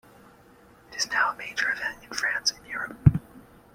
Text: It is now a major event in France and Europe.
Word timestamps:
It 0.91 0.95
is 0.97 1.11
now 1.11 1.29
a 1.33 1.37
major 1.37 1.69
event 1.69 2.03
in 2.03 2.09
France 2.09 2.49
and 2.49 2.65
Europe. 2.65 3.21